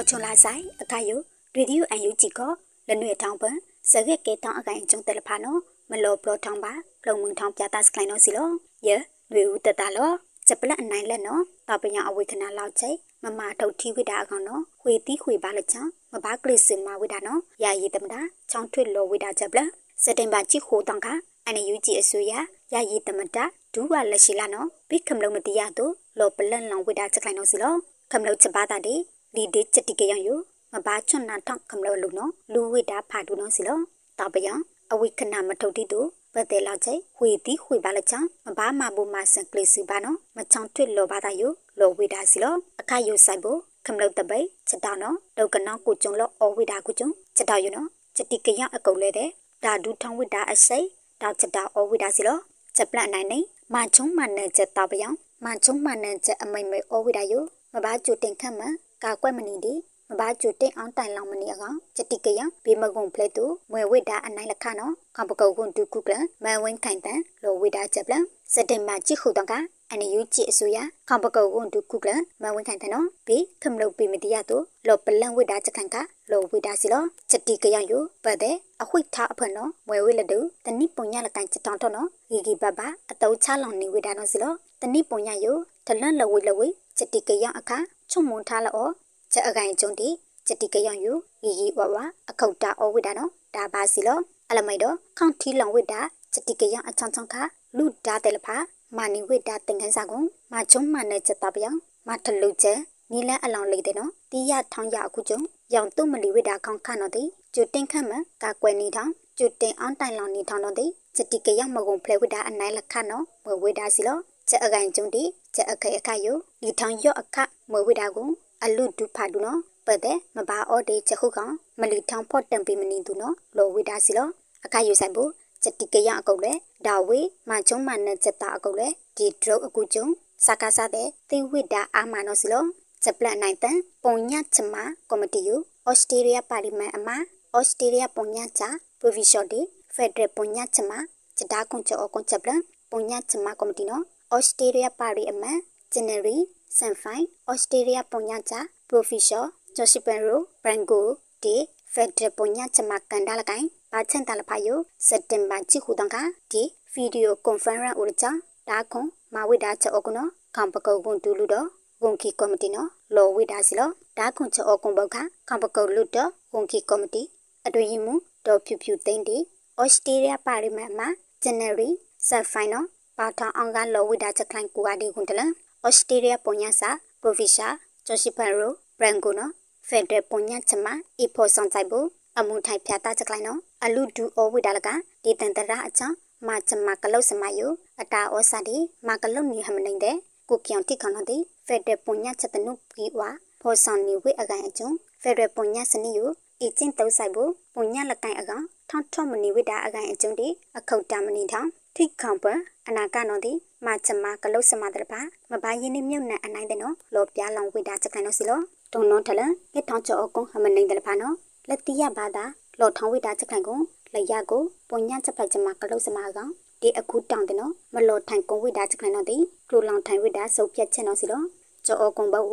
[0.00, 1.20] အော်ချုံလာဆိုင်အခါယို
[1.56, 2.40] ရေဒီယိုအန်ယူဂျီက
[2.88, 3.56] လနွေထောင်ပန်
[3.90, 5.56] စရက်ကေတောင်အကိုင်ကျုံတယ်ဖာနော
[5.90, 8.48] မလောပလောထောင်ပါဖလုံမုံထောင်ပြတာစကိုင်းနောစီလော
[8.86, 8.96] ယေ
[9.32, 10.10] နွေဦးတတလော
[10.46, 12.90] ချက်ပလက်အနိုင်လက်နော်တပညာအဝေခနာလောက်ချိ
[13.22, 19.68] မမထုတ်ထီဝိတာအကောင်နော်ဝေတီခွေပါလက်ချောင်းမဘာကလစ်စင်မဝိတာနော်ယာယီတမတာချောင်းထွေလောဝိတာချက်ပလက်
[20.02, 21.08] စက်တင်ဘာချီခိုတောင်က
[21.46, 22.32] အန်ယူဂျီအစိုးရ
[22.72, 27.74] ယာယီတမတာဒူဝါလက်ရှိလာနော်ဘိခမလုံးမတိရတို့လောပလန်လောင်ဝိတာချက်ခိုင်းနော်စီလော
[28.12, 28.96] ခမလုံးချက်ပါတာဒီ
[29.36, 30.28] လီဒီချက်တိကယံယ
[30.72, 33.78] မဘာချွန်နာထောက်ခမလို့လူနော်လူဝိတာဖာဒူနော်စီလော
[34.18, 34.52] တပယံ
[34.92, 36.00] အဝိခဏမထုတ်တိတူ
[36.34, 41.42] ပတဲလောက်ချိဝေတိခွေပါလက်ချောင်းမဘာမဘူမဆန်ကလစီပါနော်မချောင်းထွတ်လောပါတာယ
[41.78, 49.28] လောဝိတာစီလောအခါယဆိုင်ဖို့ခမလို့တပိချက်တောင်းနော်ဒုက္ကနောကိုကျုံလောအဝိတာကိုကျုံချက်တောင်းယနော်ချက်တိကယံအကုတ်လဲတဲ့
[49.64, 50.78] ဒါဒူထောင်းဝိတာအစိ
[51.20, 52.38] တောက်ချက်တောင်းအဝိတာစီလော
[52.76, 53.38] ချက်ပလတ်နိုင်နေ
[53.74, 55.08] မချုံမနဲ့ချက်တောက်ပယံ
[55.44, 57.34] မချုံမနဲ့ချက်အမိမ့်မေအဝိတာယ
[57.72, 58.62] မဘာကျူတင်ခတ်မ
[59.04, 59.74] ကာကွက်မနီဒီ
[60.08, 68.14] မဘာကျူတင်အောင်တိုင်လောင်မနီအကောင်ချက်တိကယဘေမကုံဖလက်တူမွေဝိတာအနိုင်လခနော်ကံပကုတ်ကွန်တူကုကလမန်ဝင်းခိုင်တန်လောဝိတာချက်ပလ
[68.54, 69.54] စက်တင်ဘာချီခုတောင်က
[69.90, 72.10] အန်ယူချီအစိုးရကံပကုတ်ကွန်တူကုကလ
[72.42, 75.96] မန်ဝင်းခိုင်တန်နော်ဘေခမလုတ်ပေမတီရတူလောပလန်ဝိတာချက်ခံက
[76.30, 77.92] လောဝိတာစီလောချက်တိကယယ
[78.24, 85.46] ပတ်တဲ့အခွိထားအဖနော်မွေဝိလတူတနိပုံညလကန်ချက်တောင်းတော့နော်ဂီဂီဘဘအတုံးချလောင်နေဝိတာနော်စီလောတနိပုံညယ
[85.86, 87.78] ထလန်လဝိလဝိချက်တိကယအခါ
[88.10, 88.88] ချုံမွန်ထားလော
[89.32, 90.08] ချက်အကိုင်ကျုံတီ
[90.46, 91.96] ချက်တိကယယူဂီဂီဝဝ
[92.30, 94.18] အခုတ်တာအဝိတာနော်ဒါပါစီလော
[94.50, 96.00] အလမိတ်တော့ခေါန့်ထီလောင်ဝိတာ
[96.32, 97.34] ချက်တိကယအချောင်းချောင်းခ
[97.76, 98.56] လူဒါတယ်လဖာ
[98.96, 100.20] မာနီဝိတာတင်ခန်းစာကုံ
[100.52, 102.78] မာချုံမနဲ့ချက်တာပြောင်မာထလူချက်
[103.12, 105.40] နီလန်းအလောင်လေးတဲ့နော်တီးရထောင်းရအခုကျုံ
[105.74, 114.18] ရောင်တုမလီဝိတာခေါန့်ခနော်တီကျူတင်ခတ်မကာကွယ်နေထောင်းကျူတင်အောင်တိုင်လောင်နေထောင်းနော်တီချက်တိကယမကုံဖလဲဝိတာအနိုင်လခနော်ဝဝိတာစီလော
[114.48, 115.22] ချက်အကိုင်ကျုံတီ
[115.54, 117.36] ချက်အခဲအခါယိုဒီထောင်းရော့အခ
[117.70, 118.26] မဝိတာကုံ
[118.62, 124.28] အလူဒုဖာဒုနော်ပတဲ့မဘာအော်ဒေချက်ခုကောင်မလီထောင်ဖို့တံပီမနီသူနော်လောဝိဒါစီလော
[124.64, 125.30] အခါယူဆိုင်ဘူး
[125.62, 126.52] ချက်တိကရအကုတ်လေ
[126.86, 130.06] ဒါဝေမချုံမနဲ့ချက်တာအကုတ်လေဒီဒရုတ်အကူကျုံ
[130.46, 132.64] စကားစားတဲ့သိဝိဒါအာမနောစီလော
[133.02, 134.74] ချက်ပလနိုင်တန်ပုံညချမ
[135.10, 135.54] ကော်မတီယူ
[135.88, 137.08] ဩစတြေးလျပါလီမန်အမ
[137.56, 138.62] ဩစတြေးလျပုံညချ
[139.00, 139.60] ပရိုဗီရှော့ဒီ
[139.94, 140.92] ဖက်ဒရယ်ပုံညချမ
[141.36, 142.50] ချက်တာကွန်ချောကွန်ချက်ပလ
[142.90, 144.04] ပုံညချမကော်မတီနော်
[144.36, 145.58] ဩစတြေးလျပါလီအမန်
[145.92, 146.36] ဂျန်နရီ
[146.78, 148.54] ဆန်ဖိုင်ဩစတြေးလျပုံညချ
[148.88, 151.06] ပရိုဖီရှော့ဂျိုရှိပန်ရိုဘရန်ဂို
[151.42, 151.54] ဒီ
[151.92, 156.16] ဖက်ဒရပုံညာချမကန်ဒါလကိုင်ဘာချန်တလဖာယိုစက်တင်ဘာချီခုတန်က
[156.52, 156.62] ဒီ
[156.92, 158.30] ဗီဒီယိုကွန်ဖရင့်ဦးချာ
[158.68, 161.66] ဒါခွန်မဝိဒါချောကနောကံပကောကွန်တူလူတော့
[162.02, 165.16] ဝန်ခီကော်မတီနော်လော်ဝိဒါစီလောဒါခွန်ချောကွန်ဘောက်ခ
[165.48, 167.22] ကံပကုတ်လွတ်တော့ဝန်ခီကော်မတီ
[167.66, 168.14] အတွင်ရင်မူ
[168.46, 169.36] ဒေါ်ဖြူဖြူသိန်းတီ
[169.80, 171.08] ဩစတြေးလျပါလီမန်မှာ
[171.42, 171.88] ဇန်နဝါရီ
[172.28, 172.86] ဆက်ဖိုင်နော်
[173.20, 175.50] ပါထောင်အောင်ကလော်ဝိဒါချက်ခိုင်ကူအဒီခွန်တလန်
[175.86, 177.68] ဩစတြေးလျပုံညာစာပရိုဖီရှာ
[178.06, 179.52] ဂျိုရှိဖန်ရိုဘရန်ကိုနော်
[179.88, 180.86] ဖက်ဒရယ်ပုံညာချမ
[181.18, 182.06] အီဖိုဆောင်ဆိုင်ဘူး
[182.38, 184.88] အမှုထိုင်ဖြာတာချက်လိုက်နော်အလူဒူဩဝိဒါလက
[185.24, 187.66] ဒီတန်တရာအချောင်းမာချမကလုတ်စမယု
[188.00, 190.16] အတာဩစာဒီမာကလုတ်နီဟမနေတဲ့
[190.48, 193.28] ကိုပြောင်တိခဏတိဖက်ဒရယ်ပုံညာချက်တနုပီဝါ
[193.60, 194.90] ဖောဆောင်နေဝိအကန်အကျုံ
[195.22, 196.24] ဖက်ဒရယ်ပုံညာစနိယု
[196.62, 202.44] အချင်းတုံးဆိုင်ဘူးပုံညာလကိုင်အကောင်ထောင်းထောမနီဝိတာအကန်အကျုံတိအခုတ်တမနီထောင်း ထိခေါပ
[202.88, 203.52] အနာကနော်တိ
[203.86, 208.60] မာချမကလုတ်စမတဲ့ပါမဘာယင်းနေမြုံနဲ့အနိုင်တဲ့နော်လောပြလောင်ဝိတာချက်ကန်နော်စီလော
[208.92, 209.40] တုံနော်ထလ
[209.74, 211.34] ကဲထောင်းချောအကုံဟမနေတဲ့ပါနော်
[211.68, 212.44] လက်တိယဘာသာ
[212.80, 213.78] လောထောင်းဝိတာချက်ကန်ကို
[214.14, 216.50] လရကိုပုံညာချက်ဖိုက်ချမကလုတ်စမကောင်
[216.80, 219.36] ဒီအခုတောင်းတဲ့နော်မလောထိုင်ကုံဝိတာချက်ကန်နော်တိ
[219.68, 221.42] ကလိုလောင်ထိုင်ဝိတာစုပ်ပြတ်ချက်နော်စီလော
[221.86, 222.52] ကျော်အကုံဘဝ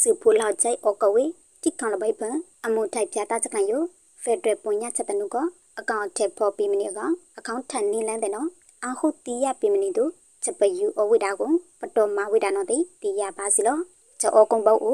[0.00, 1.24] စုဖူလောက်ချိုက်အကဝေ
[1.62, 2.28] တိခေါလဘိပံ
[2.66, 3.72] အမှုထိုက်ပြတာချက်ကန်ယ
[4.22, 5.36] ဖက်ဒရယ်ပုံညာချက်တနုက
[5.78, 6.98] အကောင့်ထက်ဖော်ပြီးမနေက
[7.38, 8.48] အကောင့်ထန်နေလန်းတဲ့နော်
[8.84, 10.10] အဟုတီးရပြီးမနေတို့
[10.42, 13.78] ချက်ပယူအဝိဒါကိုပတော်မဝိဒါနော်တိတီးရပါစီလော
[14.20, 14.84] ကျော်အကုံဘဝ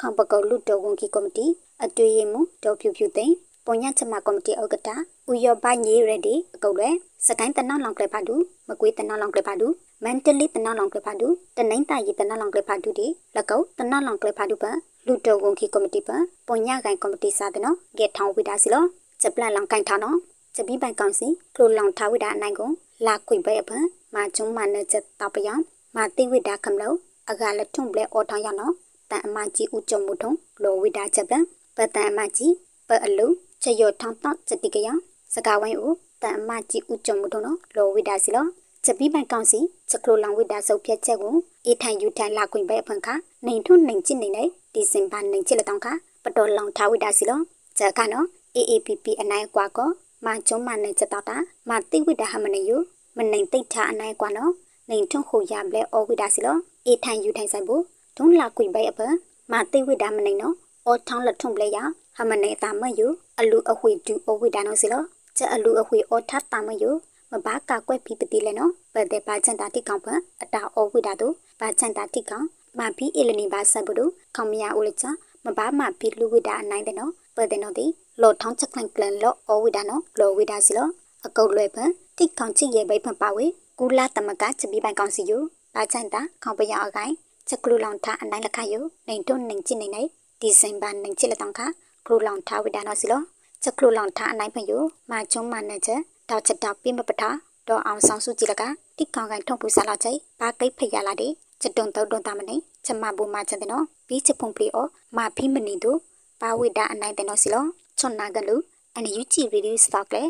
[0.00, 1.46] ခံပကောလူတော်ဝန်ကီကော်မတီ
[1.82, 3.34] အတွေ့ရမှုဒေါ်ဖြူဖြူသိန်း
[3.66, 4.88] ပုံညချမကော်မတီဥက္ကဋ္ဌ
[5.30, 6.88] ဦးရောဘညေရဒီအကုတ်လဲ
[7.26, 8.34] စကိုင်းတနောက်လောင်ကလဖာဒူ
[8.68, 9.66] မကွေးတနောက်လောင်ကလဖာဒူ
[10.04, 14.64] မန်တလီတနောက်လောင်ကလဖာဒူတနိုင်းတာရီတနောက်လောင်ကလဖာဒူဒီလကောက်တနောက်လောင်ကလဖာဒူပ
[15.06, 16.10] လူတော်ဝန်ခီကော်မတီပ
[16.48, 18.84] ပုံညကိုင်ကော်မတီစာတနော်ဂက်ထောင်ဝိဒါစီလော
[19.20, 20.18] ချက်ပလန်လောင်ကိုင်ထောင်နော်
[20.54, 22.70] ချက်ပြီးပိုင်ကောင်စီကလိုလောင်ထားဝိဒါအနိုင်ကို
[23.06, 23.70] လာခွေပဲအပ
[24.14, 25.54] မာကျုံမနချက်တောက်ပယံ
[25.96, 26.96] မာတိဝိဒါကမလို့
[27.30, 28.74] အကလက်ထုံပလဲအော်ထောင်ရနော်
[29.10, 31.32] တန်အမကြီးဦးကျုံမှုထုံလောဝိဒါချက်ပ
[31.76, 32.52] ပတန်အမကြီး
[32.88, 33.26] ပအလူ
[33.62, 34.88] ချေရထောင်းတောက်စတိကယ
[35.34, 38.46] စကဝိုင်းဦးတန်အမကြီးဦးကျုံမှုထုံနော်လောဝိဒါစီလော
[38.84, 39.60] ချက်ပြီးပိုင်ကောင်စီ
[39.90, 41.34] ချက်ကလိုလောင်ဝိဒါစုပ်ဖြတ်ချက်ကို
[41.66, 43.08] အေထိုင်ယူထိုင်လာခွင့်ပဲအဖန်ခ
[43.46, 45.86] နိုင်ထွန်းနိုင်ချစ်နေနေဒီစင်ပါနိုင်ချစ်လက်တောင်းခ
[46.24, 47.40] ပတော်လောင်ထားဝိဒါစီလော
[47.78, 49.88] ချက်ကနော် AAPP အနိုင်ကွာကော
[50.26, 51.36] မာကျုံးမနိုင်ချက်တော့တာ
[51.68, 52.76] မာတိဝိဒါဟမနေယူ
[53.16, 54.52] မနိုင်တိတ်ထားအနိုင်ကွာနော်
[54.90, 56.56] နိုင်ထွန်းခုရပလဲအောဝိဒါစီလော
[56.86, 57.82] အေထိုင်ယူထိုင်ဆိုင်ဘူး
[58.16, 59.14] ထုံးလာခွင့်ပဲအဖန်
[59.52, 60.54] မာတိဝိဒါမနိုင်နော်
[60.86, 61.78] အောထောင်းလက်ထုံပလဲရ
[62.16, 63.06] ဟမနေတာမယူ
[63.38, 65.02] အလူအဝှေဒူအဝိဒါနော်စီလော
[65.36, 66.90] ချက်အလူအဝှေအောထတာမယူ
[67.32, 70.06] မဘာကကွက်ပြီးပတိလဲနော်ပတဲ့ပါချန်တာတိကောင်ပ
[70.42, 72.46] အတာအောဝိဒါတို့ပါချန်တာတိကောင်
[72.78, 75.04] မာဘီအီလနီဘာဆပ်ဘူးခေါမရဦးလချ
[75.44, 77.86] မဘာမဘီလူဝိဒါအနိုင်တဲ့နော်ပတဲ့နော်ဒီ
[78.22, 80.88] လောထောင်းချက်ကန်ကလန်လောအောဝိဒါနော်လောဝိဒါစီလော
[81.26, 81.76] အကုတ်လွယ်ပ
[82.18, 83.46] တိကောင်ချစ်ရဲ့ဘိဖန်ပါဝေ
[83.78, 85.38] ကူလာတမကချပီပိုင်ကောင်စီယူ
[85.74, 87.12] ပါချန်တာခေါပရအကိုင်
[87.48, 90.02] ချက်ကလူလောင်ထအနိုင်လခယူနိုင်တွန်းနိုင်ချစ်နေနေ
[90.40, 91.60] ဒီဇိုင်ဘာနိုင်ချစ်လက်တောင်ခ
[92.06, 93.22] ကလူလောင်ထဝိဒါနော်စီလော
[93.62, 94.78] ချက်ကလူလောင်ထအနိုင်ဖယူ
[95.10, 97.28] မာချုံမနဲ့ချက်တောက်ချက်တောက်ပြင်းမပတာ
[97.68, 98.62] ဒေါ်အောင်ဆောင်စုကြည့်လက
[98.98, 105.98] တိကောင်ကန်ထုံပူစားလာချိဘာကိတ်ဖရလာတဲ့ချက်တုံတုံတုံတာမနေချက်မဘူမာချက်တဲ့နော်ပြီးချက်ဖုန်ပလီအောမာဖိမနီတို့
[106.40, 107.64] ပါဝိဒါအနိုင်တဲ့နော်စီလော
[108.04, 108.56] ချွန်နာကလူ
[108.94, 110.22] အန်ယူချီရီဒီစတောက်လေ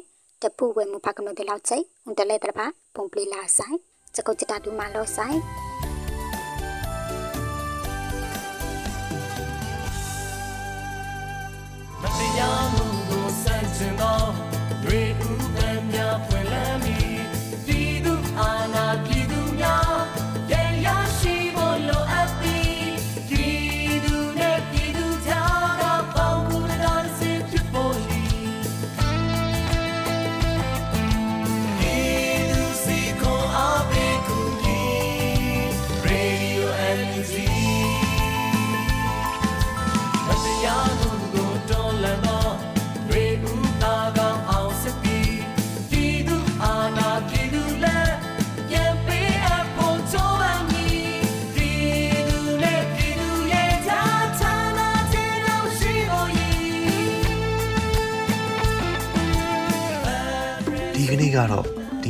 [0.43, 3.77] တပူဝဲမူဖကနတဲ့လောက်ချိုန်တလဲတဲ့ပါပုံပလီလာဆိုင်
[4.15, 5.39] ချက်ကိုချတာဒူမာလောဆိုင်